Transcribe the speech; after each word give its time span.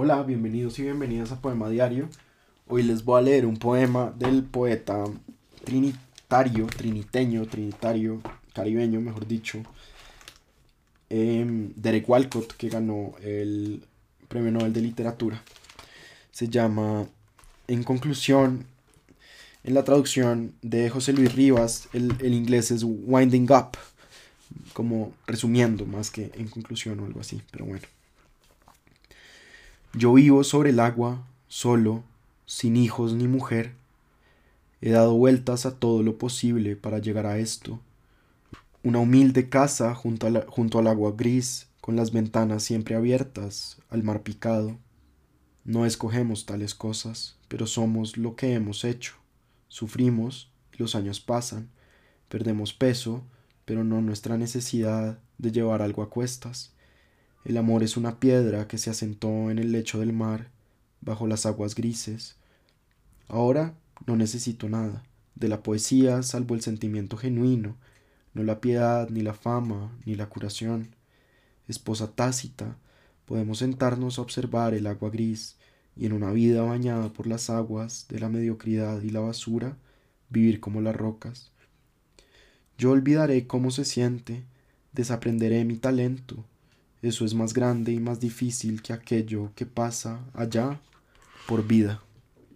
Hola, 0.00 0.22
bienvenidos 0.22 0.78
y 0.78 0.82
bienvenidas 0.82 1.32
a 1.32 1.40
Poema 1.40 1.68
Diario. 1.68 2.08
Hoy 2.68 2.84
les 2.84 3.04
voy 3.04 3.18
a 3.18 3.22
leer 3.24 3.44
un 3.44 3.56
poema 3.56 4.14
del 4.16 4.44
poeta 4.44 5.02
trinitario, 5.64 6.68
triniteño, 6.68 7.48
trinitario, 7.48 8.22
caribeño, 8.52 9.00
mejor 9.00 9.26
dicho, 9.26 9.60
em, 11.10 11.72
Derek 11.74 12.08
Walcott, 12.08 12.52
que 12.52 12.68
ganó 12.68 13.14
el 13.24 13.82
Premio 14.28 14.52
Nobel 14.52 14.72
de 14.72 14.82
Literatura. 14.82 15.42
Se 16.30 16.48
llama, 16.48 17.08
en 17.66 17.82
conclusión, 17.82 18.66
en 19.64 19.74
la 19.74 19.82
traducción 19.82 20.54
de 20.62 20.90
José 20.90 21.12
Luis 21.12 21.34
Rivas, 21.34 21.88
el, 21.92 22.14
el 22.20 22.34
inglés 22.34 22.70
es 22.70 22.84
Winding 22.84 23.50
Up, 23.50 23.76
como 24.74 25.12
resumiendo 25.26 25.86
más 25.86 26.12
que 26.12 26.30
en 26.34 26.46
conclusión 26.46 27.00
o 27.00 27.04
algo 27.04 27.18
así, 27.18 27.42
pero 27.50 27.64
bueno. 27.64 27.97
Yo 29.98 30.12
vivo 30.12 30.44
sobre 30.44 30.70
el 30.70 30.78
agua, 30.78 31.26
solo, 31.48 32.04
sin 32.46 32.76
hijos 32.76 33.14
ni 33.14 33.26
mujer. 33.26 33.74
He 34.80 34.90
dado 34.90 35.14
vueltas 35.14 35.66
a 35.66 35.80
todo 35.80 36.04
lo 36.04 36.18
posible 36.18 36.76
para 36.76 37.00
llegar 37.00 37.26
a 37.26 37.38
esto. 37.38 37.80
Una 38.84 39.00
humilde 39.00 39.48
casa 39.48 39.96
junto, 39.96 40.28
junto 40.46 40.78
al 40.78 40.86
agua 40.86 41.14
gris, 41.16 41.66
con 41.80 41.96
las 41.96 42.12
ventanas 42.12 42.62
siempre 42.62 42.94
abiertas 42.94 43.78
al 43.90 44.04
mar 44.04 44.22
picado. 44.22 44.78
No 45.64 45.84
escogemos 45.84 46.46
tales 46.46 46.76
cosas, 46.76 47.36
pero 47.48 47.66
somos 47.66 48.16
lo 48.16 48.36
que 48.36 48.52
hemos 48.52 48.84
hecho. 48.84 49.14
Sufrimos, 49.66 50.52
los 50.74 50.94
años 50.94 51.18
pasan, 51.18 51.70
perdemos 52.28 52.72
peso, 52.72 53.24
pero 53.64 53.82
no 53.82 54.00
nuestra 54.00 54.38
necesidad 54.38 55.18
de 55.38 55.50
llevar 55.50 55.82
algo 55.82 56.04
a 56.04 56.08
cuestas. 56.08 56.72
El 57.48 57.56
amor 57.56 57.82
es 57.82 57.96
una 57.96 58.20
piedra 58.20 58.68
que 58.68 58.76
se 58.76 58.90
asentó 58.90 59.50
en 59.50 59.58
el 59.58 59.72
lecho 59.72 60.00
del 60.00 60.12
mar, 60.12 60.50
bajo 61.00 61.26
las 61.26 61.46
aguas 61.46 61.74
grises. 61.74 62.36
Ahora 63.26 63.72
no 64.06 64.16
necesito 64.16 64.68
nada, 64.68 65.02
de 65.34 65.48
la 65.48 65.62
poesía 65.62 66.22
salvo 66.22 66.54
el 66.54 66.60
sentimiento 66.60 67.16
genuino, 67.16 67.78
no 68.34 68.42
la 68.42 68.60
piedad, 68.60 69.08
ni 69.08 69.22
la 69.22 69.32
fama, 69.32 69.96
ni 70.04 70.14
la 70.14 70.28
curación. 70.28 70.94
Esposa 71.68 72.12
tácita, 72.14 72.76
podemos 73.24 73.60
sentarnos 73.60 74.18
a 74.18 74.22
observar 74.22 74.74
el 74.74 74.86
agua 74.86 75.08
gris 75.08 75.56
y 75.96 76.04
en 76.04 76.12
una 76.12 76.30
vida 76.32 76.60
bañada 76.60 77.14
por 77.14 77.26
las 77.26 77.48
aguas 77.48 78.04
de 78.10 78.20
la 78.20 78.28
mediocridad 78.28 79.00
y 79.00 79.08
la 79.08 79.20
basura, 79.20 79.78
vivir 80.28 80.60
como 80.60 80.82
las 80.82 80.94
rocas. 80.94 81.50
Yo 82.76 82.90
olvidaré 82.90 83.46
cómo 83.46 83.70
se 83.70 83.86
siente, 83.86 84.44
desaprenderé 84.92 85.64
mi 85.64 85.76
talento, 85.76 86.44
eso 87.02 87.24
es 87.24 87.34
más 87.34 87.52
grande 87.54 87.92
y 87.92 88.00
más 88.00 88.20
difícil 88.20 88.82
que 88.82 88.92
aquello 88.92 89.50
que 89.54 89.66
pasa 89.66 90.20
allá 90.34 90.80
por 91.46 91.66
vida. 91.66 92.02